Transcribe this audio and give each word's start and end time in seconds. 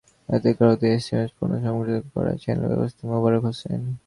এতে 0.29 0.49
গ্রাহকদের 0.57 0.91
এসএমই 0.97 1.31
পণ্য 1.37 1.53
সম্পর্কে 1.63 1.93
পরিচিতি 1.93 2.09
করান 2.13 2.35
চ্যানেল 2.43 2.65
ব্যবস্থাপক 2.71 3.09
মোবারক 3.11 3.41
হোসেন। 3.47 3.81